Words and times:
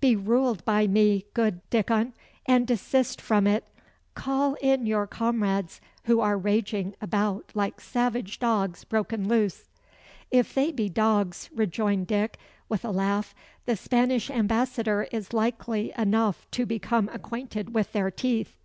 Be 0.00 0.16
ruled 0.16 0.64
by 0.64 0.88
me, 0.88 1.26
good 1.34 1.60
Dickon, 1.70 2.12
and 2.46 2.66
desist 2.66 3.20
from 3.20 3.46
it. 3.46 3.68
Call 4.16 4.54
in 4.54 4.86
your 4.86 5.06
comrades, 5.06 5.80
who 6.06 6.18
are 6.18 6.36
raging 6.36 6.96
about 7.00 7.52
like 7.54 7.80
savage 7.80 8.40
dogs 8.40 8.82
broken 8.82 9.28
loose." 9.28 9.66
"If 10.32 10.52
they 10.52 10.72
be 10.72 10.88
dogs," 10.88 11.48
rejoined 11.54 12.08
Dick, 12.08 12.38
with 12.68 12.84
a 12.84 12.90
laugh, 12.90 13.36
"the 13.66 13.76
Spanish 13.76 14.30
ambassador 14.32 15.06
is 15.12 15.32
likely 15.32 15.92
enough 15.96 16.50
to 16.50 16.66
become 16.66 17.08
acquainted 17.12 17.72
with 17.72 17.92
their 17.92 18.10
teeth. 18.10 18.58